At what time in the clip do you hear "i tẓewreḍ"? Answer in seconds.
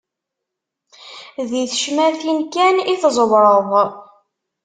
2.93-3.69